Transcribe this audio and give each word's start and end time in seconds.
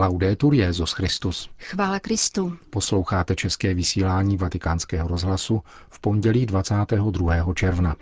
Laudetur 0.00 0.54
Jezus 0.54 0.92
Christus. 0.92 1.50
Chvála 1.58 2.00
Kristu. 2.00 2.56
Posloucháte 2.70 3.34
české 3.34 3.74
vysílání 3.74 4.36
Vatikánského 4.36 5.08
rozhlasu 5.08 5.62
v 5.90 6.00
pondělí 6.00 6.46
22. 6.46 7.54
června. 7.54 7.96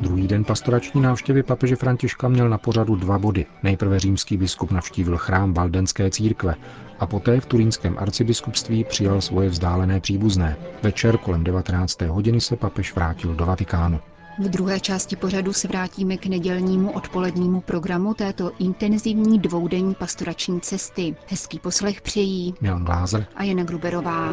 Druhý 0.00 0.28
den 0.28 0.44
pastorační 0.44 1.00
návštěvy 1.00 1.42
papeže 1.42 1.76
Františka 1.76 2.28
měl 2.28 2.48
na 2.48 2.58
pořadu 2.58 2.96
dva 2.96 3.18
body. 3.18 3.46
Nejprve 3.62 4.00
římský 4.00 4.36
biskup 4.36 4.70
navštívil 4.70 5.16
chrám 5.16 5.54
Valdenské 5.54 6.10
církve 6.10 6.54
a 6.98 7.06
poté 7.06 7.40
v 7.40 7.46
turínském 7.46 7.96
arcibiskupství 7.98 8.84
přijal 8.84 9.20
svoje 9.20 9.48
vzdálené 9.48 10.00
příbuzné. 10.00 10.56
Večer 10.82 11.18
kolem 11.18 11.44
19. 11.44 12.02
hodiny 12.02 12.40
se 12.40 12.56
papež 12.56 12.94
vrátil 12.94 13.34
do 13.34 13.46
Vatikánu. 13.46 14.00
V 14.38 14.48
druhé 14.48 14.80
části 14.80 15.16
pořadu 15.16 15.52
se 15.52 15.68
vrátíme 15.68 16.16
k 16.16 16.26
nedělnímu 16.26 16.92
odpolednímu 16.92 17.60
programu 17.60 18.14
této 18.14 18.52
intenzivní 18.58 19.38
dvoudenní 19.38 19.94
pastorační 19.94 20.60
cesty. 20.60 21.16
Hezký 21.26 21.58
poslech 21.58 22.00
přejí 22.00 22.54
Milan 22.60 22.84
Glázer 22.84 23.26
a 23.36 23.44
Jana 23.44 23.64
Gruberová. 23.64 24.32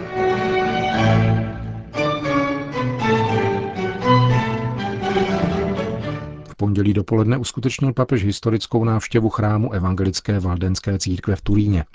V 6.49 6.55
pondělí 6.57 6.93
dopoledne 6.93 7.37
uskutečnil 7.37 7.93
papež 7.93 8.25
historickou 8.25 8.83
návštěvu 8.83 9.29
chrámu 9.29 9.73
evangelické 9.73 10.39
valdenské 10.39 10.99
církve 10.99 11.35
v 11.35 11.41
Turíně. 11.41 11.85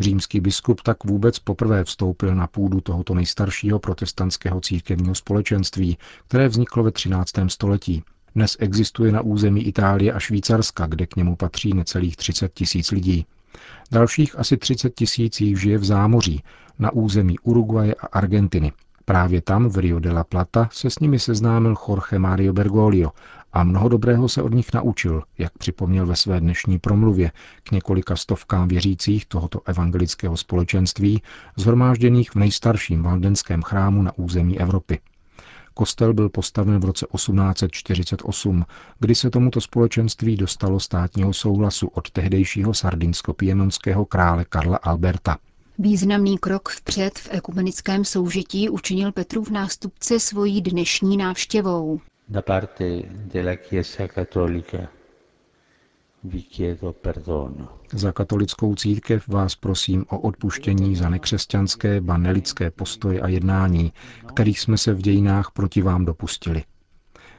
Římský 0.00 0.40
biskup 0.40 0.82
tak 0.82 1.04
vůbec 1.04 1.38
poprvé 1.38 1.84
vstoupil 1.84 2.34
na 2.34 2.46
půdu 2.46 2.80
tohoto 2.80 3.14
nejstaršího 3.14 3.78
protestantského 3.78 4.60
církevního 4.60 5.14
společenství, 5.14 5.98
které 6.28 6.48
vzniklo 6.48 6.82
ve 6.82 6.90
13. 6.90 7.32
století. 7.48 8.02
Dnes 8.34 8.56
existuje 8.60 9.12
na 9.12 9.20
území 9.20 9.66
Itálie 9.66 10.12
a 10.12 10.18
Švýcarska, 10.18 10.86
kde 10.86 11.06
k 11.06 11.16
němu 11.16 11.36
patří 11.36 11.74
necelých 11.74 12.16
30 12.16 12.54
tisíc 12.54 12.90
lidí. 12.90 13.26
Dalších 13.90 14.38
asi 14.38 14.56
30 14.56 14.94
tisíc 14.94 15.40
jich 15.40 15.60
žije 15.60 15.78
v 15.78 15.84
zámoří, 15.84 16.42
na 16.78 16.92
území 16.92 17.38
Uruguaje 17.38 17.94
a 17.94 18.06
Argentiny. 18.06 18.72
Právě 19.04 19.40
tam, 19.40 19.68
v 19.68 19.78
Rio 19.78 19.98
de 19.98 20.12
la 20.12 20.24
Plata, 20.24 20.68
se 20.72 20.90
s 20.90 20.98
nimi 20.98 21.18
seznámil 21.18 21.74
Jorge 21.88 22.18
Mario 22.18 22.52
Bergoglio 22.52 23.10
a 23.52 23.64
mnoho 23.64 23.88
dobrého 23.88 24.28
se 24.28 24.42
od 24.42 24.54
nich 24.54 24.72
naučil, 24.74 25.22
jak 25.38 25.58
připomněl 25.58 26.06
ve 26.06 26.16
své 26.16 26.40
dnešní 26.40 26.78
promluvě 26.78 27.32
k 27.62 27.70
několika 27.72 28.16
stovkám 28.16 28.68
věřících 28.68 29.26
tohoto 29.26 29.60
evangelického 29.66 30.36
společenství, 30.36 31.22
zhromážděných 31.56 32.30
v 32.30 32.34
nejstarším 32.34 33.02
valdenském 33.02 33.62
chrámu 33.62 34.02
na 34.02 34.18
území 34.18 34.60
Evropy. 34.60 35.00
Kostel 35.74 36.14
byl 36.14 36.28
postaven 36.28 36.80
v 36.80 36.84
roce 36.84 37.06
1848, 37.16 38.64
kdy 38.98 39.14
se 39.14 39.30
tomuto 39.30 39.60
společenství 39.60 40.36
dostalo 40.36 40.80
státního 40.80 41.32
souhlasu 41.32 41.86
od 41.86 42.10
tehdejšího 42.10 42.74
sardinsko-piemonského 42.74 44.04
krále 44.04 44.44
Karla 44.44 44.76
Alberta. 44.76 45.38
Významný 45.78 46.38
krok 46.38 46.68
vpřed 46.68 47.18
v 47.18 47.28
ekumenickém 47.30 48.04
soužití 48.04 48.68
učinil 48.68 49.12
Petrův 49.12 49.50
nástupce 49.50 50.20
svojí 50.20 50.62
dnešní 50.62 51.16
návštěvou. 51.16 52.00
Da 52.28 52.42
parte 52.42 53.08
della 53.32 53.54
Chiesa 53.56 54.06
Cattolica 54.06 54.90
vi 56.20 56.40
chiedo 56.40 56.92
perdono. 56.92 57.78
Za 57.92 58.12
katolickou 58.12 58.74
církev 58.74 59.28
vás 59.28 59.56
prosím 59.56 60.04
o 60.08 60.18
odpuštění 60.20 60.96
za 60.96 61.08
nekřesťanské, 61.08 62.00
ba 62.00 62.16
nelidské 62.18 62.70
postoje 62.70 63.20
a 63.20 63.28
jednání, 63.28 63.92
kterých 64.26 64.60
jsme 64.60 64.78
se 64.78 64.94
v 64.94 65.02
dějinách 65.02 65.50
proti 65.50 65.82
vám 65.82 66.04
dopustili. 66.04 66.64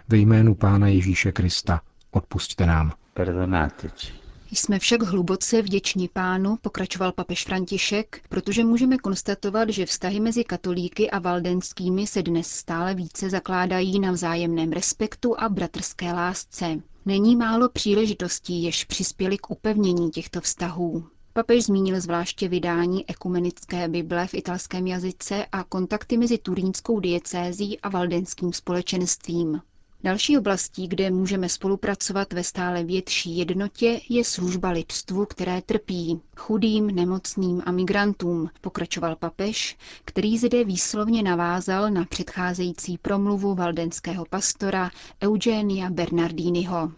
Ve 0.07 0.17
jménu 0.17 0.55
Pána 0.55 0.87
Ježíše 0.87 1.31
Krista 1.31 1.81
odpusťte 2.11 2.65
nám. 2.65 2.91
Perdonateci. 3.13 4.28
Jsme 4.51 4.79
však 4.79 5.01
hluboce 5.03 5.61
vděční 5.61 6.07
pánu, 6.07 6.57
pokračoval 6.61 7.11
papež 7.11 7.45
František, 7.45 8.21
protože 8.29 8.63
můžeme 8.63 8.97
konstatovat, 8.97 9.69
že 9.69 9.85
vztahy 9.85 10.19
mezi 10.19 10.43
katolíky 10.43 11.09
a 11.09 11.19
valdenskými 11.19 12.07
se 12.07 12.23
dnes 12.23 12.47
stále 12.47 12.95
více 12.95 13.29
zakládají 13.29 13.99
na 13.99 14.11
vzájemném 14.11 14.71
respektu 14.71 15.39
a 15.41 15.49
bratrské 15.49 16.13
lásce. 16.13 16.81
Není 17.05 17.35
málo 17.35 17.69
příležitostí, 17.69 18.63
jež 18.63 18.85
přispěly 18.85 19.37
k 19.37 19.49
upevnění 19.49 20.09
těchto 20.11 20.41
vztahů. 20.41 21.07
Papež 21.33 21.63
zmínil 21.65 22.01
zvláště 22.01 22.47
vydání 22.47 23.09
ekumenické 23.09 23.87
Bible 23.87 24.27
v 24.27 24.33
italském 24.33 24.87
jazyce 24.87 25.45
a 25.51 25.63
kontakty 25.63 26.17
mezi 26.17 26.37
turínskou 26.37 26.99
diecézí 26.99 27.79
a 27.79 27.89
valdenským 27.89 28.53
společenstvím. 28.53 29.61
Další 30.03 30.37
oblastí, 30.37 30.87
kde 30.87 31.11
můžeme 31.11 31.49
spolupracovat 31.49 32.33
ve 32.33 32.43
stále 32.43 32.83
větší 32.83 33.37
jednotě, 33.37 33.99
je 34.09 34.23
služba 34.25 34.69
lidstvu, 34.69 35.25
které 35.25 35.61
trpí, 35.61 36.21
chudým, 36.37 36.87
nemocným 36.87 37.61
a 37.65 37.71
migrantům, 37.71 38.49
pokračoval 38.61 39.15
papež, 39.15 39.77
který 40.05 40.37
zde 40.37 40.63
výslovně 40.63 41.23
navázal 41.23 41.89
na 41.91 42.05
předcházející 42.05 42.97
promluvu 42.97 43.55
valdenského 43.55 44.25
pastora 44.29 44.91
Eugenia 45.23 45.89
Bernardiniho. 45.89 46.91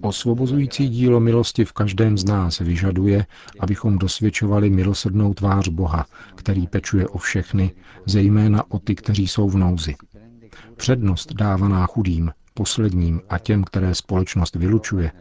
Osvobozující 0.00 0.88
dílo 0.88 1.20
milosti 1.20 1.64
v 1.64 1.72
každém 1.72 2.18
z 2.18 2.24
nás 2.24 2.58
vyžaduje, 2.58 3.26
abychom 3.60 3.98
dosvědčovali 3.98 4.70
milosrdnou 4.70 5.34
tvář 5.34 5.68
Boha, 5.68 6.06
který 6.34 6.66
pečuje 6.66 7.08
o 7.08 7.18
všechny, 7.18 7.72
zejména 8.06 8.70
o 8.70 8.78
ty, 8.78 8.94
kteří 8.94 9.28
jsou 9.28 9.50
v 9.50 9.56
nouzi. 9.56 9.94
Přednost 10.76 11.32
dávaná 11.32 11.86
chudým, 11.86 12.32
posledním 12.54 13.20
a 13.28 13.38
těm, 13.38 13.64
které 13.64 13.94
společnost 13.94 14.56
vylučuje, 14.56 15.12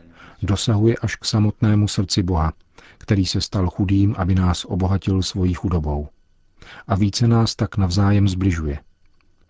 dosahuje 0.42 0.96
až 1.02 1.16
k 1.16 1.26
samotnému 1.26 1.88
srdci 1.88 2.24
Boha, 2.24 2.54
který 2.98 3.26
se 3.26 3.42
stal 3.42 3.70
chudým, 3.70 4.16
aby 4.18 4.36
nás 4.36 4.66
obohatil 4.66 5.22
svojí 5.24 5.54
chudobou. 5.54 6.08
A 6.88 6.96
více 6.96 7.28
nás 7.28 7.56
tak 7.56 7.78
navzájem 7.78 8.28
zbližuje– 8.28 8.80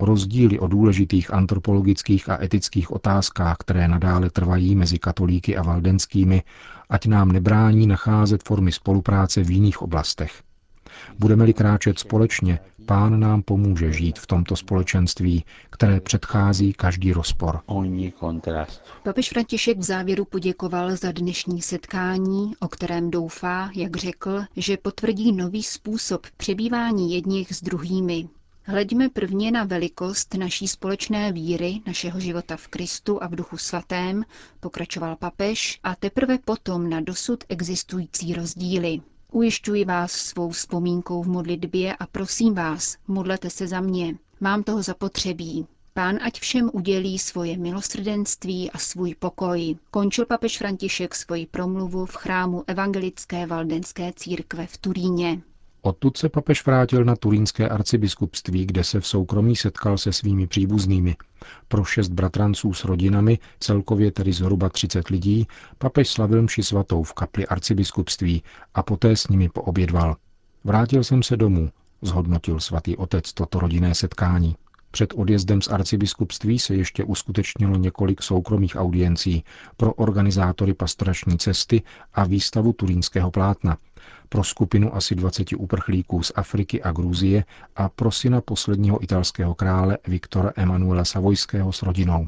rozdíly 0.01 0.59
o 0.59 0.67
důležitých 0.67 1.33
antropologických 1.33 2.29
a 2.29 2.43
etických 2.43 2.91
otázkách, 2.91 3.57
které 3.59 3.87
nadále 3.87 4.29
trvají 4.29 4.75
mezi 4.75 4.99
katolíky 4.99 5.57
a 5.57 5.63
valdenskými, 5.63 6.43
ať 6.89 7.05
nám 7.05 7.31
nebrání 7.31 7.87
nacházet 7.87 8.43
formy 8.43 8.71
spolupráce 8.71 9.43
v 9.43 9.51
jiných 9.51 9.81
oblastech. 9.81 10.41
Budeme-li 11.19 11.53
kráčet 11.53 11.99
společně, 11.99 12.59
pán 12.85 13.19
nám 13.19 13.41
pomůže 13.41 13.93
žít 13.93 14.19
v 14.19 14.27
tomto 14.27 14.55
společenství, 14.55 15.45
které 15.69 15.99
předchází 15.99 16.73
každý 16.73 17.13
rozpor. 17.13 17.59
Papež 19.03 19.29
František 19.29 19.77
v 19.77 19.83
závěru 19.83 20.25
poděkoval 20.25 20.95
za 20.95 21.11
dnešní 21.11 21.61
setkání, 21.61 22.51
o 22.59 22.67
kterém 22.67 23.11
doufá, 23.11 23.69
jak 23.75 23.97
řekl, 23.97 24.43
že 24.55 24.77
potvrdí 24.77 25.31
nový 25.31 25.63
způsob 25.63 26.27
přebývání 26.37 27.13
jedních 27.13 27.55
s 27.55 27.63
druhými, 27.63 28.27
Hleďme 28.63 29.09
prvně 29.09 29.51
na 29.51 29.63
velikost 29.63 30.33
naší 30.33 30.67
společné 30.67 31.31
víry, 31.31 31.81
našeho 31.87 32.19
života 32.19 32.57
v 32.57 32.67
Kristu 32.67 33.23
a 33.23 33.27
v 33.27 33.35
Duchu 33.35 33.57
Svatém, 33.57 34.23
pokračoval 34.59 35.15
papež, 35.15 35.79
a 35.83 35.95
teprve 35.95 36.37
potom 36.37 36.89
na 36.89 37.01
dosud 37.01 37.43
existující 37.49 38.33
rozdíly. 38.33 39.01
Ujišťuji 39.31 39.85
vás 39.85 40.11
svou 40.11 40.49
vzpomínkou 40.49 41.23
v 41.23 41.27
modlitbě 41.27 41.95
a 41.95 42.07
prosím 42.07 42.53
vás, 42.53 42.97
modlete 43.07 43.49
se 43.49 43.67
za 43.67 43.81
mě. 43.81 44.15
Mám 44.39 44.63
toho 44.63 44.83
zapotřebí. 44.83 45.67
Pán 45.93 46.19
ať 46.21 46.39
všem 46.39 46.69
udělí 46.73 47.19
svoje 47.19 47.57
milosrdenství 47.57 48.71
a 48.71 48.77
svůj 48.77 49.15
pokoj. 49.15 49.77
Končil 49.91 50.25
papež 50.25 50.57
František 50.57 51.15
svoji 51.15 51.45
promluvu 51.45 52.05
v 52.05 52.15
chrámu 52.15 52.63
Evangelické 52.67 53.45
valdenské 53.45 54.13
církve 54.15 54.67
v 54.67 54.77
Turíně. 54.77 55.41
Odtud 55.83 56.17
se 56.17 56.29
papež 56.29 56.65
vrátil 56.65 57.05
na 57.05 57.15
turínské 57.15 57.69
arcibiskupství, 57.69 58.65
kde 58.65 58.83
se 58.83 58.99
v 58.99 59.07
soukromí 59.07 59.55
setkal 59.55 59.97
se 59.97 60.13
svými 60.13 60.47
příbuznými. 60.47 61.15
Pro 61.67 61.83
šest 61.83 62.09
bratranců 62.09 62.73
s 62.73 62.85
rodinami, 62.85 63.39
celkově 63.59 64.11
tedy 64.11 64.33
zhruba 64.33 64.69
30 64.69 65.07
lidí, 65.07 65.47
papež 65.77 66.09
slavil 66.09 66.41
mši 66.41 66.63
svatou 66.63 67.03
v 67.03 67.13
kapli 67.13 67.47
arcibiskupství 67.47 68.43
a 68.73 68.83
poté 68.83 69.15
s 69.15 69.27
nimi 69.27 69.49
poobědval. 69.49 70.15
Vrátil 70.63 71.03
jsem 71.03 71.23
se 71.23 71.37
domů, 71.37 71.69
zhodnotil 72.01 72.59
svatý 72.59 72.97
otec 72.97 73.33
toto 73.33 73.59
rodinné 73.59 73.95
setkání. 73.95 74.55
Před 74.91 75.13
odjezdem 75.15 75.61
z 75.61 75.67
arcibiskupství 75.67 76.59
se 76.59 76.75
ještě 76.75 77.03
uskutečnilo 77.03 77.77
několik 77.77 78.21
soukromých 78.21 78.75
audiencí 78.75 79.43
pro 79.77 79.93
organizátory 79.93 80.73
pastorační 80.73 81.37
cesty 81.37 81.81
a 82.13 82.23
výstavu 82.23 82.73
turínského 82.73 83.31
plátna, 83.31 83.77
pro 84.29 84.43
skupinu 84.43 84.95
asi 84.95 85.15
20 85.15 85.47
uprchlíků 85.57 86.23
z 86.23 86.31
Afriky 86.35 86.83
a 86.83 86.91
Gruzie 86.91 87.43
a 87.75 87.89
pro 87.89 88.11
syna 88.11 88.41
posledního 88.41 89.03
italského 89.03 89.55
krále 89.55 89.97
Viktora 90.07 90.51
Emanuela 90.55 91.05
Savojského 91.05 91.71
s 91.71 91.81
rodinou. 91.81 92.27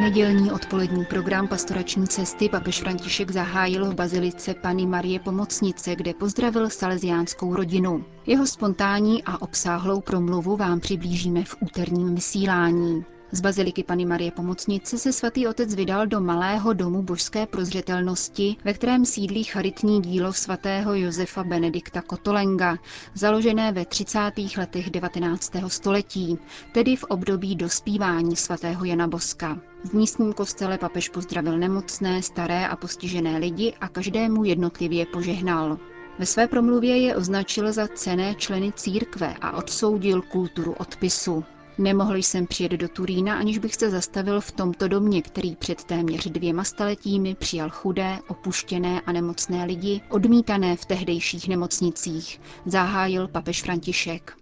Nedělní 0.00 0.52
odpolední 0.52 1.04
program 1.04 1.48
pastorační 1.48 2.08
cesty 2.08 2.48
papež 2.48 2.80
František 2.80 3.30
zahájil 3.30 3.90
v 3.90 3.94
bazilice 3.94 4.54
Pany 4.54 4.86
Marie 4.86 5.20
Pomocnice, 5.20 5.96
kde 5.96 6.14
pozdravil 6.14 6.70
salesiánskou 6.70 7.54
rodinu. 7.54 8.04
Jeho 8.26 8.46
spontánní 8.46 9.24
a 9.24 9.42
obsáhlou 9.42 10.00
promluvu 10.00 10.56
vám 10.56 10.80
přiblížíme 10.80 11.44
v 11.44 11.56
úterním 11.60 12.14
vysílání. 12.14 13.04
Z 13.32 13.40
baziliky 13.40 13.82
Pany 13.84 14.04
Marie 14.04 14.30
Pomocnice 14.30 14.98
se 14.98 15.12
svatý 15.12 15.46
otec 15.46 15.74
vydal 15.74 16.06
do 16.06 16.20
malého 16.20 16.72
domu 16.72 17.02
božské 17.02 17.46
prozřetelnosti, 17.46 18.56
ve 18.64 18.72
kterém 18.72 19.04
sídlí 19.04 19.44
charitní 19.44 20.02
dílo 20.02 20.32
svatého 20.32 20.94
Josefa 20.94 21.44
Benedikta 21.44 22.02
Kotolenga, 22.02 22.78
založené 23.14 23.72
ve 23.72 23.84
30. 23.84 24.18
letech 24.58 24.90
19. 24.90 25.52
století, 25.66 26.38
tedy 26.72 26.96
v 26.96 27.04
období 27.04 27.56
dospívání 27.56 28.36
svatého 28.36 28.84
Jana 28.84 29.08
Boska. 29.08 29.58
V 29.84 29.92
místním 29.92 30.32
kostele 30.32 30.78
papež 30.78 31.08
pozdravil 31.08 31.58
nemocné, 31.58 32.22
staré 32.22 32.68
a 32.68 32.76
postižené 32.76 33.38
lidi 33.38 33.74
a 33.80 33.88
každému 33.88 34.44
jednotlivě 34.44 35.06
požehnal. 35.06 35.78
Ve 36.18 36.26
své 36.26 36.46
promluvě 36.46 36.98
je 36.98 37.16
označil 37.16 37.72
za 37.72 37.88
cené 37.88 38.34
členy 38.34 38.72
církve 38.72 39.34
a 39.40 39.56
odsoudil 39.56 40.22
kulturu 40.22 40.72
odpisu. 40.72 41.44
Nemohl 41.78 42.16
jsem 42.16 42.46
přijet 42.46 42.72
do 42.72 42.88
Turína, 42.88 43.38
aniž 43.38 43.58
bych 43.58 43.74
se 43.74 43.90
zastavil 43.90 44.40
v 44.40 44.52
tomto 44.52 44.88
domě, 44.88 45.22
který 45.22 45.56
před 45.56 45.84
téměř 45.84 46.26
dvěma 46.26 46.64
staletími 46.64 47.34
přijal 47.34 47.70
chudé, 47.70 48.18
opuštěné 48.28 49.00
a 49.00 49.12
nemocné 49.12 49.64
lidi, 49.64 50.00
odmítané 50.10 50.76
v 50.76 50.84
tehdejších 50.84 51.48
nemocnicích, 51.48 52.40
zahájil 52.66 53.28
papež 53.28 53.62
František. 53.62 54.32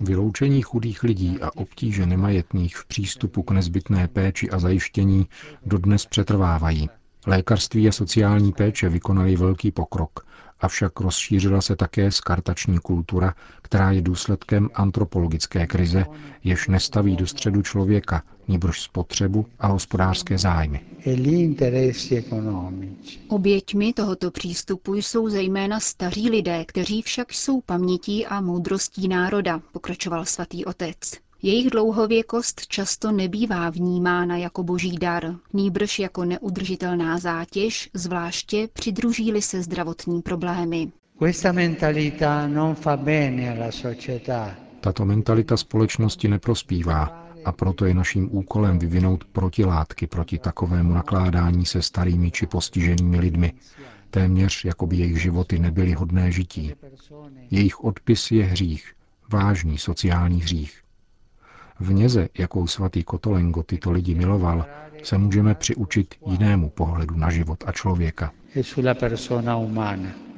Vyloučení 0.00 0.62
chudých 0.62 1.02
lidí 1.02 1.38
a 1.42 1.56
obtíže 1.56 2.06
nemajetných 2.06 2.76
v 2.76 2.86
přístupu 2.86 3.42
k 3.42 3.50
nezbytné 3.50 4.08
péči 4.08 4.50
a 4.50 4.58
zajištění 4.58 5.26
dodnes 5.66 6.06
přetrvávají. 6.06 6.88
Lékařství 7.26 7.88
a 7.88 7.92
sociální 7.92 8.52
péče 8.52 8.88
vykonali 8.88 9.36
velký 9.36 9.70
pokrok, 9.70 10.26
avšak 10.60 11.00
rozšířila 11.00 11.60
se 11.60 11.76
také 11.76 12.10
skartační 12.12 12.78
kultura, 12.78 13.34
která 13.62 13.90
je 13.90 14.02
důsledkem 14.02 14.70
antropologické 14.74 15.66
krize, 15.66 16.04
jež 16.44 16.68
nestaví 16.68 17.16
do 17.16 17.26
středu 17.26 17.62
člověka, 17.62 18.22
níbrž 18.48 18.80
spotřebu 18.82 19.46
a 19.58 19.66
hospodářské 19.66 20.38
zájmy. 20.38 20.80
Oběťmi 23.28 23.92
tohoto 23.92 24.30
přístupu 24.30 24.94
jsou 24.94 25.28
zejména 25.28 25.80
staří 25.80 26.30
lidé, 26.30 26.64
kteří 26.64 27.02
však 27.02 27.32
jsou 27.32 27.60
pamětí 27.60 28.26
a 28.26 28.40
moudrostí 28.40 29.08
národa, 29.08 29.60
pokračoval 29.72 30.24
svatý 30.24 30.64
otec. 30.64 31.23
Jejich 31.46 31.70
dlouhověkost 31.70 32.66
často 32.66 33.12
nebývá 33.12 33.70
vnímána 33.70 34.36
jako 34.36 34.62
boží 34.62 34.98
dar, 34.98 35.34
nýbrž 35.52 35.98
jako 35.98 36.24
neudržitelná 36.24 37.18
zátěž, 37.18 37.90
zvláště 37.94 38.68
přidruží-li 38.72 39.42
se 39.42 39.62
zdravotní 39.62 40.22
problémy. 40.22 40.92
Tato 44.80 45.04
mentalita 45.04 45.56
společnosti 45.56 46.28
neprospívá 46.28 47.26
a 47.44 47.52
proto 47.52 47.84
je 47.84 47.94
naším 47.94 48.28
úkolem 48.36 48.78
vyvinout 48.78 49.24
protilátky 49.24 50.06
proti 50.06 50.38
takovému 50.38 50.94
nakládání 50.94 51.66
se 51.66 51.82
starými 51.82 52.30
či 52.30 52.46
postiženými 52.46 53.20
lidmi, 53.20 53.52
téměř 54.10 54.64
jako 54.64 54.86
by 54.86 54.96
jejich 54.96 55.22
životy 55.22 55.58
nebyly 55.58 55.92
hodné 55.92 56.32
žití. 56.32 56.72
Jejich 57.50 57.84
odpis 57.84 58.30
je 58.30 58.44
hřích, 58.44 58.92
vážný 59.28 59.78
sociální 59.78 60.40
hřích. 60.40 60.83
V 61.80 61.92
něze, 61.92 62.28
jakou 62.38 62.66
svatý 62.66 63.04
Kotolengo 63.04 63.62
tyto 63.62 63.90
lidi 63.90 64.14
miloval, 64.14 64.66
se 65.02 65.18
můžeme 65.18 65.54
přiučit 65.54 66.14
jinému 66.26 66.70
pohledu 66.70 67.16
na 67.16 67.30
život 67.30 67.64
a 67.66 67.72
člověka. 67.72 68.32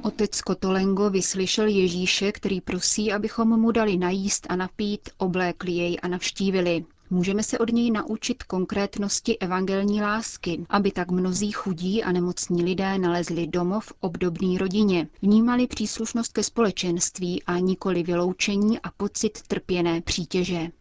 Otec 0.01 0.41
Kotolengo 0.41 1.09
vyslyšel 1.09 1.67
Ježíše, 1.67 2.31
který 2.31 2.61
prosí, 2.61 3.13
abychom 3.13 3.59
mu 3.59 3.71
dali 3.71 3.97
najíst 3.97 4.47
a 4.49 4.55
napít, 4.55 5.09
oblékli 5.17 5.71
jej 5.71 5.97
a 6.01 6.07
navštívili. 6.07 6.85
Můžeme 7.09 7.43
se 7.43 7.59
od 7.59 7.71
něj 7.71 7.91
naučit 7.91 8.43
konkrétnosti 8.43 9.39
evangelní 9.39 10.01
lásky, 10.01 10.65
aby 10.69 10.91
tak 10.91 11.11
mnozí 11.11 11.51
chudí 11.51 12.03
a 12.03 12.11
nemocní 12.11 12.63
lidé 12.63 12.97
nalezli 12.97 13.47
domov 13.47 13.93
obdobný 13.99 14.57
rodině, 14.57 15.07
vnímali 15.21 15.67
příslušnost 15.67 16.33
ke 16.33 16.43
společenství 16.43 17.43
a 17.43 17.59
nikoli 17.59 18.03
vyloučení 18.03 18.79
a 18.79 18.91
pocit 18.97 19.41
trpěné 19.47 20.01
přítěže. 20.01 20.71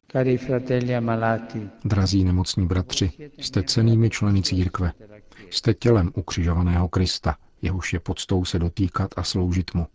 Drazí 1.84 2.24
nemocní 2.24 2.66
bratři, 2.66 3.12
jste 3.38 3.62
cenými 3.62 4.10
členy 4.10 4.42
církve. 4.42 4.92
Jste 5.50 5.74
tělem 5.74 6.10
ukřižovaného 6.14 6.88
Krista, 6.88 7.36
jehož 7.62 7.92
je 7.92 8.00
podstou 8.00 8.44
se 8.44 8.58
dotýkat 8.58 9.10
a 9.16 9.22
sloužit 9.22 9.74
mu. 9.74 9.86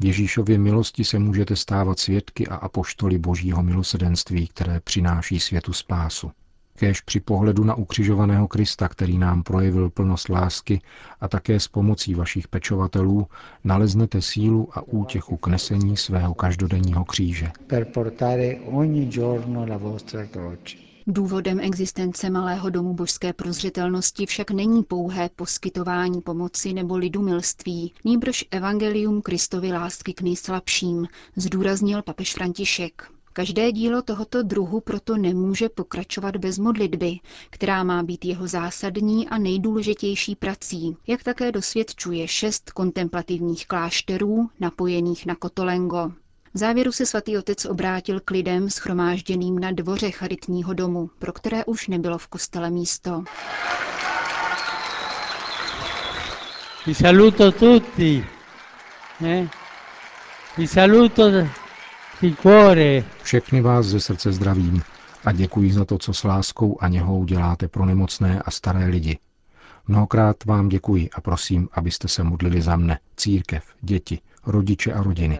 V 0.00 0.04
Ježíšově 0.04 0.58
milosti 0.58 1.04
se 1.04 1.18
můžete 1.18 1.56
stávat 1.56 1.98
svědky 1.98 2.46
a 2.46 2.54
apoštoli 2.56 3.18
božího 3.18 3.62
milosedenství, 3.62 4.46
které 4.46 4.80
přináší 4.80 5.40
světu 5.40 5.72
spásu. 5.72 6.30
Kéž 6.78 7.00
při 7.00 7.20
pohledu 7.20 7.64
na 7.64 7.74
ukřižovaného 7.74 8.48
Krista, 8.48 8.88
který 8.88 9.18
nám 9.18 9.42
projevil 9.42 9.90
plnost 9.90 10.28
lásky 10.28 10.80
a 11.20 11.28
také 11.28 11.60
s 11.60 11.68
pomocí 11.68 12.14
vašich 12.14 12.48
pečovatelů, 12.48 13.26
naleznete 13.64 14.22
sílu 14.22 14.68
a 14.78 14.82
útěchu 14.82 15.36
k 15.36 15.46
nesení 15.46 15.96
svého 15.96 16.34
každodenního 16.34 17.04
kříže. 17.04 17.50
Důvodem 21.06 21.60
existence 21.60 22.30
malého 22.30 22.70
domu 22.70 22.94
božské 22.94 23.32
prozřetelnosti 23.32 24.26
však 24.26 24.50
není 24.50 24.82
pouhé 24.82 25.30
poskytování 25.36 26.20
pomoci 26.20 26.72
nebo 26.72 26.96
lidumilství, 26.96 27.92
nýbrž 28.04 28.44
evangelium 28.50 29.22
Kristovy 29.22 29.72
lásky 29.72 30.14
k 30.14 30.22
nejslabším, 30.22 31.06
zdůraznil 31.36 32.02
papež 32.02 32.34
František. 32.34 33.13
Každé 33.36 33.72
dílo 33.72 34.02
tohoto 34.02 34.42
druhu 34.42 34.80
proto 34.80 35.16
nemůže 35.16 35.68
pokračovat 35.68 36.36
bez 36.36 36.58
modlitby, 36.58 37.18
která 37.50 37.84
má 37.84 38.02
být 38.02 38.24
jeho 38.24 38.48
zásadní 38.48 39.28
a 39.28 39.38
nejdůležitější 39.38 40.36
prací, 40.36 40.96
jak 41.06 41.22
také 41.22 41.52
dosvědčuje 41.52 42.28
šest 42.28 42.70
kontemplativních 42.70 43.66
klášterů 43.66 44.48
napojených 44.60 45.26
na 45.26 45.34
Kotolengo. 45.34 46.12
V 46.54 46.58
závěru 46.58 46.92
se 46.92 47.06
svatý 47.06 47.38
otec 47.38 47.64
obrátil 47.64 48.20
k 48.20 48.30
lidem 48.30 48.70
schromážděným 48.70 49.58
na 49.58 49.70
dvoře 49.70 50.10
charitního 50.10 50.74
domu, 50.74 51.10
pro 51.18 51.32
které 51.32 51.64
už 51.64 51.88
nebylo 51.88 52.18
v 52.18 52.26
kostele 52.26 52.70
místo. 52.70 53.24
Vi 56.86 56.94
saluto 56.94 57.52
tutti. 57.52 58.26
Eh? 59.24 59.48
Vi 60.58 60.66
saluto. 60.68 61.63
Všechny 63.22 63.60
vás 63.60 63.86
ze 63.86 64.00
srdce 64.00 64.32
zdravím 64.32 64.82
a 65.24 65.32
děkuji 65.32 65.72
za 65.72 65.84
to, 65.84 65.98
co 65.98 66.12
s 66.12 66.24
láskou 66.24 66.78
a 66.80 66.88
něhou 66.88 67.24
děláte 67.24 67.68
pro 67.68 67.84
nemocné 67.84 68.42
a 68.44 68.50
staré 68.50 68.86
lidi. 68.86 69.18
Mnohokrát 69.88 70.44
vám 70.44 70.68
děkuji 70.68 71.10
a 71.10 71.20
prosím, 71.20 71.68
abyste 71.72 72.08
se 72.08 72.22
modlili 72.22 72.62
za 72.62 72.76
mne, 72.76 72.98
církev, 73.16 73.64
děti, 73.80 74.18
rodiče 74.46 74.92
a 74.92 75.02
rodiny. 75.02 75.38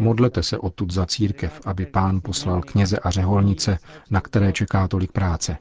Modlete 0.00 0.42
se 0.42 0.58
odtud 0.58 0.92
za 0.92 1.06
církev, 1.06 1.60
aby 1.64 1.86
pán 1.86 2.20
poslal 2.20 2.62
kněze 2.62 2.98
a 2.98 3.10
řeholnice, 3.10 3.78
na 4.10 4.20
které 4.20 4.52
čeká 4.52 4.88
tolik 4.88 5.12
práce. 5.12 5.56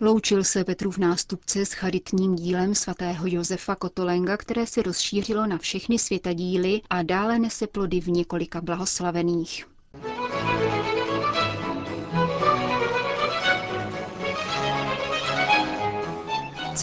Loučil 0.00 0.44
se 0.44 0.64
Petrův 0.64 0.98
nástupce 0.98 1.66
s 1.66 1.72
charitním 1.72 2.34
dílem 2.34 2.74
svatého 2.74 3.26
Josefa 3.26 3.74
Kotolenga, 3.74 4.36
které 4.36 4.66
se 4.66 4.82
rozšířilo 4.82 5.46
na 5.46 5.58
všechny 5.58 5.98
světadíly 5.98 6.80
a 6.90 7.02
dále 7.02 7.38
nese 7.38 7.66
plody 7.66 8.00
v 8.00 8.08
několika 8.08 8.60
blahoslavených. 8.60 9.73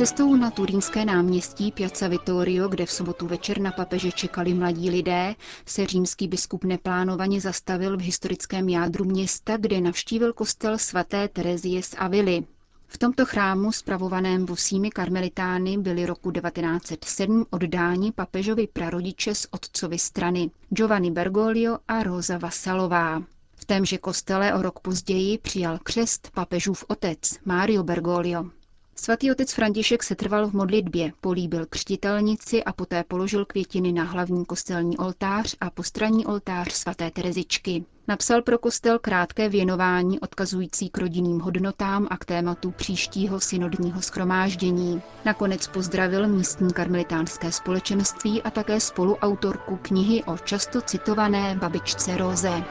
Cestou 0.01 0.35
na 0.35 0.51
Turínské 0.51 1.05
náměstí 1.05 1.71
Piazza 1.71 2.07
Vittorio, 2.07 2.67
kde 2.67 2.85
v 2.85 2.91
sobotu 2.91 3.27
večer 3.27 3.59
na 3.61 3.71
papeže 3.71 4.11
čekali 4.11 4.53
mladí 4.53 4.89
lidé, 4.89 5.35
se 5.65 5.85
římský 5.85 6.27
biskup 6.27 6.63
neplánovaně 6.63 7.41
zastavil 7.41 7.97
v 7.97 8.01
historickém 8.01 8.69
jádru 8.69 9.05
města, 9.05 9.57
kde 9.57 9.81
navštívil 9.81 10.33
kostel 10.33 10.77
svaté 10.77 11.27
Terezie 11.27 11.83
z 11.83 11.95
Avily. 11.97 12.43
V 12.87 12.97
tomto 12.97 13.25
chrámu, 13.25 13.71
spravovaném 13.71 14.45
bosými 14.45 14.89
karmelitány, 14.89 15.77
byli 15.77 16.05
roku 16.05 16.31
1907 16.31 17.45
oddáni 17.49 18.11
papežovi 18.11 18.67
prarodiče 18.67 19.35
z 19.35 19.47
otcovy 19.51 19.99
strany, 19.99 20.51
Giovanni 20.69 21.11
Bergoglio 21.11 21.77
a 21.87 22.03
Rosa 22.03 22.37
Vasalová. 22.37 23.23
V 23.55 23.65
témže 23.65 23.97
kostele 23.97 24.53
o 24.53 24.61
rok 24.61 24.79
později 24.79 25.37
přijal 25.37 25.79
křest 25.83 26.31
papežův 26.33 26.85
otec, 26.87 27.19
Mario 27.45 27.83
Bergoglio. 27.83 28.60
Svatý 29.03 29.31
otec 29.31 29.53
František 29.53 30.03
se 30.03 30.15
trval 30.15 30.47
v 30.47 30.53
modlitbě, 30.53 31.11
políbil 31.21 31.65
křtitelnici 31.69 32.63
a 32.63 32.73
poté 32.73 33.03
položil 33.03 33.45
květiny 33.45 33.91
na 33.91 34.03
hlavní 34.03 34.45
kostelní 34.45 34.97
oltář 34.97 35.55
a 35.61 35.69
postranní 35.69 36.25
oltář 36.25 36.73
svaté 36.73 37.11
Terezičky. 37.11 37.85
Napsal 38.07 38.41
pro 38.41 38.57
kostel 38.57 38.99
krátké 38.99 39.49
věnování 39.49 40.19
odkazující 40.19 40.89
k 40.89 40.97
rodinným 40.97 41.39
hodnotám 41.39 42.07
a 42.09 42.17
k 42.17 42.25
tématu 42.25 42.71
příštího 42.71 43.39
synodního 43.39 44.01
schromáždění. 44.01 45.01
Nakonec 45.25 45.67
pozdravil 45.67 46.27
místní 46.27 46.73
karmelitánské 46.73 47.51
společenství 47.51 48.41
a 48.41 48.51
také 48.51 48.79
spoluautorku 48.79 49.79
knihy 49.81 50.23
o 50.23 50.37
často 50.37 50.81
citované 50.81 51.55
babičce 51.59 52.17
Roze. 52.17 52.63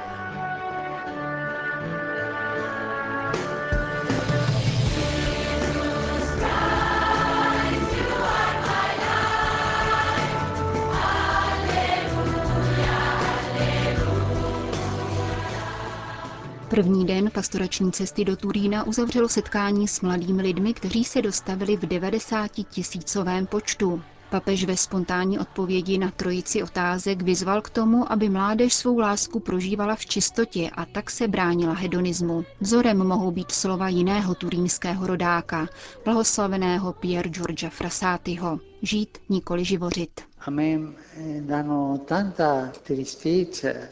První 16.71 17.07
den 17.07 17.31
pastorační 17.35 17.93
cesty 17.93 18.25
do 18.25 18.37
Turína 18.37 18.87
uzavřelo 18.87 19.29
setkání 19.29 19.89
s 19.89 20.01
mladými 20.01 20.43
lidmi, 20.43 20.75
kteří 20.75 21.05
se 21.05 21.23
dostavili 21.23 21.77
v 21.77 21.81
90 21.87 22.51
tisícovém 22.71 23.47
počtu. 23.47 24.03
Papež 24.31 24.65
ve 24.65 24.77
spontánní 24.77 25.39
odpovědi 25.39 25.99
na 25.99 26.11
trojici 26.11 26.63
otázek 26.63 27.23
vyzval 27.23 27.63
k 27.63 27.71
tomu, 27.71 28.13
aby 28.13 28.29
mládež 28.29 28.75
svou 28.75 28.99
lásku 28.99 29.41
prožívala 29.41 29.97
v 29.97 30.07
čistotě 30.07 30.71
a 30.75 30.85
tak 30.85 31.11
se 31.11 31.29
bránila 31.29 31.75
hedonismu. 31.75 32.45
Vzorem 32.61 32.99
mohou 32.99 33.31
být 33.31 33.51
slova 33.51 33.89
jiného 33.89 34.35
turínského 34.35 35.07
rodáka, 35.07 35.69
blahoslaveného 36.05 36.93
Pier 36.93 37.29
Giorgia 37.29 37.71
Frasátyho. 37.71 38.61
Žít 38.83 39.19
nikoli 39.29 39.65
živořit. 39.65 40.21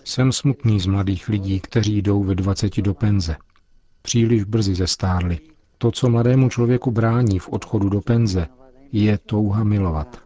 Jsem 0.04 0.33
smutný 0.33 0.80
z 0.80 0.87
mladých 0.87 1.28
lidí, 1.28 1.61
kteří 1.61 2.02
jdou 2.02 2.25
ve 2.25 2.35
20 2.35 2.76
do 2.83 2.95
penze. 2.95 3.37
Příliš 4.02 4.45
brzy 4.45 4.75
zestárli. 4.75 5.38
To, 5.78 5.90
co 5.90 6.09
mladému 6.09 6.49
člověku 6.49 6.90
brání 6.90 7.38
v 7.38 7.49
odchodu 7.49 7.88
do 7.88 8.00
penze, 8.00 8.47
je 8.92 9.18
touha 9.18 9.64
milovat. 9.64 10.18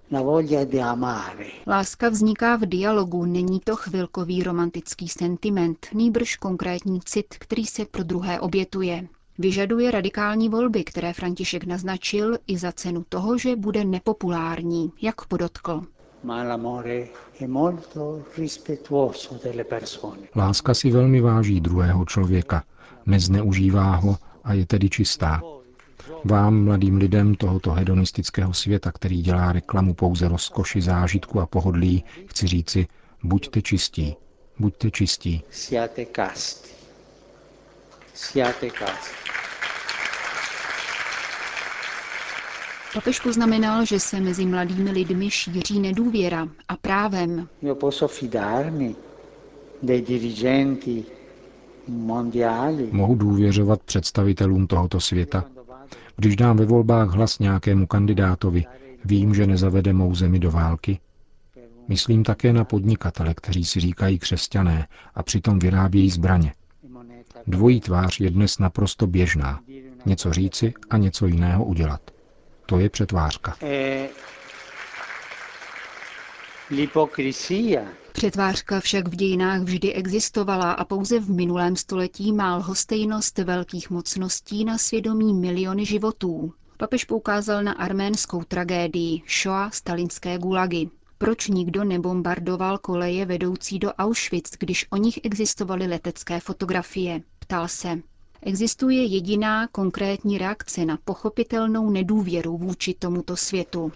Láska 1.67 2.09
vzniká 2.09 2.57
v 2.57 2.61
dialogu, 2.61 3.25
není 3.25 3.61
to 3.61 3.77
chvilkový 3.77 4.43
romantický 4.43 5.09
sentiment, 5.09 5.87
nýbrž 5.95 6.37
konkrétní 6.37 7.01
cit, 7.01 7.27
který 7.39 7.67
se 7.67 7.85
pro 7.85 8.03
druhé 8.03 8.41
obětuje. 8.41 9.09
Vyžaduje 9.39 9.91
radikální 9.91 10.49
volby, 10.49 10.85
které 10.85 11.13
František 11.13 11.65
naznačil 11.65 12.39
i 12.47 12.59
za 12.59 12.73
cenu 12.73 13.05
toho, 13.09 13.39
že 13.39 13.57
bude 13.57 13.85
nepopulární, 13.85 14.93
jak 15.03 15.27
podotkl. 15.27 15.83
Láska 20.37 20.75
si 20.75 20.91
velmi 20.91 21.21
váží 21.21 21.61
druhého 21.61 22.05
člověka, 22.05 22.65
nezneužívá 23.07 23.97
ho 23.97 24.17
a 24.45 24.53
je 24.53 24.67
tedy 24.67 24.91
čistá. 24.91 25.41
Vám, 26.25 26.65
mladým 26.65 26.97
lidem 26.97 27.35
tohoto 27.35 27.73
hedonistického 27.73 28.55
světa, 28.55 28.93
který 28.93 29.23
dělá 29.23 29.53
reklamu 29.53 29.95
pouze 29.95 30.29
rozkoši, 30.29 30.83
zážitku 30.83 31.41
a 31.41 31.47
pohodlí, 31.47 32.05
chci 32.27 32.47
říci, 32.47 32.87
buďte 33.23 33.63
čistí, 33.63 34.15
buďte 34.59 34.91
čistí. 34.91 35.43
Siate 35.51 36.07
casti. 36.17 36.69
Siate 38.15 38.71
casti. 38.71 39.23
Papež 42.95 43.21
poznamenal, 43.21 43.85
že 43.87 44.01
se 44.01 44.21
mezi 44.21 44.47
mladými 44.47 44.91
lidmi 44.91 45.31
šíří 45.31 45.81
nedůvěra 45.81 46.49
a 46.69 46.77
právem. 46.77 47.49
Mohu 52.93 53.15
důvěřovat 53.15 53.83
představitelům 53.83 54.67
tohoto 54.67 55.01
světa, 55.01 55.45
když 56.17 56.37
dám 56.37 56.57
ve 56.57 56.65
volbách 56.65 57.09
hlas 57.09 57.39
nějakému 57.39 57.87
kandidátovi, 57.87 58.65
vím, 59.05 59.35
že 59.35 59.47
nezavede 59.47 59.93
mou 59.93 60.15
zemi 60.15 60.39
do 60.39 60.51
války. 60.51 60.99
Myslím 61.89 62.25
také 62.25 62.53
na 62.53 62.65
podnikatele, 62.65 63.35
kteří 63.35 63.65
si 63.65 63.81
říkají 63.81 64.19
křesťané 64.19 64.89
a 65.15 65.23
přitom 65.23 65.59
vyrábějí 65.59 66.11
zbraně. 66.11 66.53
Dvojí 67.47 67.81
tvář 67.81 68.21
je 68.21 68.31
dnes 68.31 68.59
naprosto 68.59 69.07
běžná. 69.07 69.61
Něco 70.07 70.33
říci 70.33 70.75
a 70.91 70.97
něco 70.97 71.27
jiného 71.27 71.65
udělat. 71.65 72.01
To 72.67 72.79
je 72.79 72.91
přetvářka. 72.91 73.57
Přetvářka 78.13 78.81
však 78.81 79.09
v 79.09 79.17
dějinách 79.17 79.61
vždy 79.63 79.93
existovala 79.93 80.73
a 80.73 80.85
pouze 80.85 81.21
v 81.21 81.31
minulém 81.31 81.77
století 81.77 82.33
má 82.33 82.57
lhostejnost 82.57 83.39
velkých 83.39 83.91
mocností 83.91 84.65
na 84.65 84.79
svědomí 84.79 85.35
miliony 85.35 85.87
životů. 85.87 86.53
Papež 86.77 87.05
poukázal 87.05 87.63
na 87.63 87.73
arménskou 87.73 88.43
tragédii 88.45 89.23
Shoah 89.43 89.75
stalinské 89.75 90.39
gulagy. 90.39 90.89
Proč 91.19 91.49
nikdo 91.49 91.85
nebombardoval 91.85 92.79
koleje 92.79 93.27
vedoucí 93.27 93.79
do 93.79 93.93
Auschwitz, 93.93 94.51
když 94.59 94.87
o 94.91 94.97
nich 94.97 95.19
existovaly 95.23 95.87
letecké 95.87 96.41
fotografie? 96.41 97.21
Ptal 97.39 97.69
se. 97.69 97.99
Existuje 98.43 99.05
jediná 99.05 99.67
konkrétní 99.67 100.39
reakce 100.39 100.85
na 100.85 100.99
pochopitelnou 101.05 101.91
nedůvěru 101.91 102.59
vůči 102.59 102.95
tomuto 102.95 103.37
světu. 103.37 103.93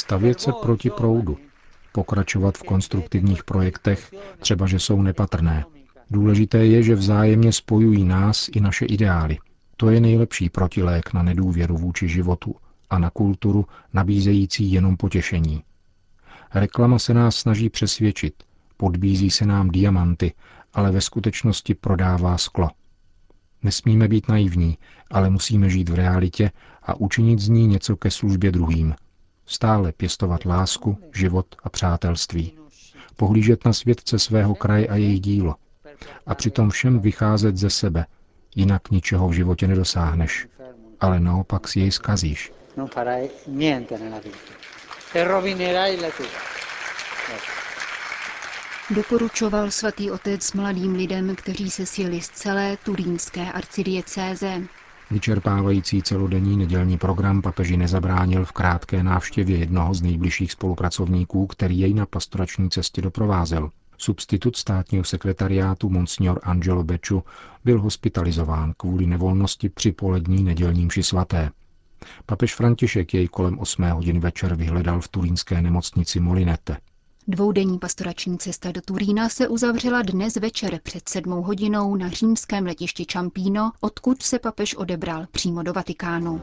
Stavět 0.00 0.40
se 0.40 0.52
proti 0.62 0.90
proudu, 0.90 1.38
pokračovat 1.92 2.58
v 2.58 2.62
konstruktivních 2.62 3.44
projektech, 3.44 4.14
třeba 4.38 4.66
že 4.66 4.78
jsou 4.78 5.02
nepatrné. 5.02 5.64
Důležité 6.10 6.66
je, 6.66 6.82
že 6.82 6.94
vzájemně 6.94 7.52
spojují 7.52 8.04
nás 8.04 8.48
i 8.52 8.60
naše 8.60 8.84
ideály. 8.84 9.38
To 9.76 9.90
je 9.90 10.00
nejlepší 10.00 10.48
protilék 10.48 11.12
na 11.12 11.22
nedůvěru 11.22 11.76
vůči 11.76 12.08
životu 12.08 12.54
a 12.90 12.98
na 12.98 13.10
kulturu 13.10 13.66
nabízející 13.92 14.72
jenom 14.72 14.96
potěšení. 14.96 15.62
Reklama 16.54 16.98
se 16.98 17.14
nás 17.14 17.36
snaží 17.36 17.70
přesvědčit, 17.70 18.34
podbízí 18.76 19.30
se 19.30 19.46
nám 19.46 19.70
diamanty, 19.70 20.32
ale 20.74 20.90
ve 20.90 21.00
skutečnosti 21.00 21.74
prodává 21.74 22.38
sklo. 22.38 22.68
Nesmíme 23.62 24.08
být 24.08 24.28
naivní, 24.28 24.78
ale 25.10 25.30
musíme 25.30 25.70
žít 25.70 25.88
v 25.88 25.94
realitě 25.94 26.50
a 26.82 26.94
učinit 26.94 27.38
z 27.38 27.48
ní 27.48 27.66
něco 27.66 27.96
ke 27.96 28.10
službě 28.10 28.50
druhým. 28.52 28.94
Stále 29.50 29.92
pěstovat 29.92 30.44
lásku, 30.44 30.98
život 31.14 31.46
a 31.62 31.68
přátelství. 31.68 32.58
Pohlížet 33.16 33.64
na 33.64 33.72
světce 33.72 34.18
svého 34.18 34.54
kraje 34.54 34.88
a 34.88 34.96
jejich 34.96 35.20
dílo. 35.20 35.54
A 36.26 36.34
přitom 36.34 36.70
všem 36.70 37.00
vycházet 37.00 37.56
ze 37.56 37.70
sebe, 37.70 38.06
jinak 38.56 38.90
ničeho 38.90 39.28
v 39.28 39.32
životě 39.32 39.68
nedosáhneš, 39.68 40.48
ale 41.00 41.20
naopak 41.20 41.68
si 41.68 41.80
jej 41.80 41.90
zkazíš. 41.90 42.52
Non 42.76 42.88
farai 42.88 43.30
niente 43.46 43.98
nella 43.98 44.20
vita. 44.20 44.52
Rovinerai 45.24 45.96
la 45.96 46.10
tua 46.16 46.28
doporučoval 48.90 49.70
svatý 49.70 50.10
otec 50.10 50.52
mladým 50.52 50.94
lidem, 50.94 51.36
kteří 51.36 51.70
se 51.70 51.86
sjeli 51.86 52.20
z 52.20 52.28
celé 52.28 52.76
turínské 52.76 53.52
arcidiecéze. 53.52 54.62
Vyčerpávající 55.10 56.02
celodenní 56.02 56.56
nedělní 56.56 56.98
program 56.98 57.42
papeži 57.42 57.76
nezabránil 57.76 58.44
v 58.44 58.52
krátké 58.52 59.02
návštěvě 59.02 59.56
jednoho 59.58 59.94
z 59.94 60.02
nejbližších 60.02 60.52
spolupracovníků, 60.52 61.46
který 61.46 61.78
jej 61.78 61.94
na 61.94 62.06
pastorační 62.06 62.70
cestě 62.70 63.02
doprovázel. 63.02 63.70
Substitut 63.98 64.56
státního 64.56 65.04
sekretariátu 65.04 65.88
Monsignor 65.88 66.40
Angelo 66.42 66.84
Beču 66.84 67.24
byl 67.64 67.80
hospitalizován 67.80 68.72
kvůli 68.76 69.06
nevolnosti 69.06 69.68
při 69.68 69.92
polední 69.92 70.42
nedělní 70.42 70.86
mši 70.86 71.02
svaté. 71.02 71.50
Papež 72.26 72.54
František 72.54 73.14
jej 73.14 73.28
kolem 73.28 73.58
8 73.58 73.90
hodin 73.90 74.20
večer 74.20 74.54
vyhledal 74.54 75.00
v 75.00 75.08
turínské 75.08 75.62
nemocnici 75.62 76.20
Molinete. 76.20 76.76
Dvoudenní 77.28 77.78
pastorační 77.78 78.38
cesta 78.38 78.72
do 78.72 78.80
Turína 78.80 79.28
se 79.28 79.48
uzavřela 79.48 80.02
dnes 80.02 80.36
večer 80.36 80.80
před 80.82 81.08
sedmou 81.08 81.42
hodinou 81.42 81.96
na 81.96 82.08
římském 82.08 82.66
letišti 82.66 83.06
Čampíno, 83.06 83.72
odkud 83.80 84.22
se 84.22 84.38
papež 84.38 84.74
odebral 84.74 85.26
přímo 85.30 85.62
do 85.62 85.72
Vatikánu. 85.72 86.40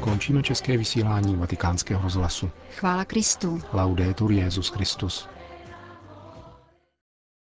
Končíme 0.00 0.42
české 0.42 0.76
vysílání 0.76 1.36
vatikánského 1.36 2.02
rozhlasu. 2.02 2.50
Chvála 2.76 3.04
Kristu. 3.04 3.60
Laudetur 3.72 4.32
Jezus 4.32 4.68
Christus. 4.68 5.28